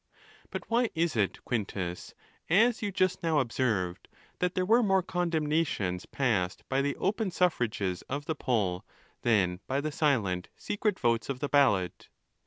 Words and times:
|_ 0.23 0.47
But 0.49 0.67
why 0.67 0.89
is 0.95 1.15
it, 1.15 1.45
Quintus, 1.45 2.15
as 2.49 2.81
you 2.81 2.91
just 2.91 3.21
now 3.21 3.37
observed, 3.37 4.07
that 4.39 4.55
'there 4.55 4.65
were 4.65 4.81
more 4.81 5.03
condemnations 5.03 6.07
passed 6.07 6.67
by 6.69 6.81
the 6.81 6.95
open 6.95 7.29
suffrages 7.29 8.01
of 8.09 8.25
the 8.25 8.33
poll, 8.33 8.83
than 9.21 9.59
by 9.67 9.79
the 9.79 9.91
silent, 9.91 10.49
secret 10.57 10.99
votes 10.99 11.29
of 11.29 11.39
the 11.39 11.49
ballot? 11.49 12.09